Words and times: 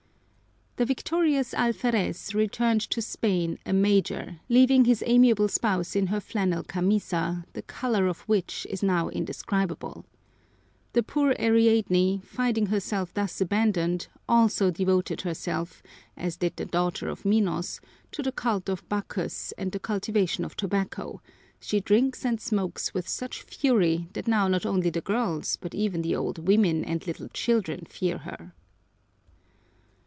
The 0.77 0.85
victorious 0.85 1.53
alferez 1.53 2.33
returned 2.33 2.81
to 2.89 3.03
Spain 3.03 3.59
a 3.67 3.73
major, 3.73 4.39
leaving 4.49 4.85
his 4.85 5.03
amiable 5.05 5.47
spouse 5.47 5.95
in 5.95 6.07
her 6.07 6.19
flannel 6.21 6.63
camisa, 6.63 7.45
the 7.53 7.61
color 7.61 8.07
of 8.07 8.21
which 8.21 8.65
is 8.67 8.81
now 8.81 9.07
indescribable. 9.09 10.05
The 10.93 11.03
poor 11.03 11.35
Ariadne, 11.37 12.21
finding 12.25 12.67
herself 12.67 13.13
thus 13.13 13.39
abandoned, 13.41 14.07
also 14.27 14.71
devoted 14.71 15.21
herself, 15.21 15.83
as 16.17 16.37
did 16.37 16.55
the 16.55 16.65
daughter 16.65 17.09
of 17.09 17.25
Minos, 17.25 17.79
to 18.13 18.23
the 18.23 18.31
cult 18.31 18.67
of 18.67 18.87
Bacchus 18.89 19.51
and 19.59 19.71
the 19.73 19.79
cultivation 19.79 20.43
of 20.43 20.55
tobacco; 20.57 21.21
she 21.59 21.79
drinks 21.79 22.25
and 22.25 22.41
smokes 22.41 22.91
with 22.91 23.07
such 23.07 23.43
fury 23.43 24.07
that 24.13 24.27
now 24.27 24.47
not 24.47 24.65
only 24.65 24.89
the 24.89 25.01
girls 25.01 25.57
but 25.61 25.75
even 25.75 26.01
the 26.01 26.15
old 26.15 26.47
women 26.47 26.83
and 26.83 27.05
little 27.05 27.27
children 27.27 27.85
fear 27.87 28.17
her. 28.19 28.53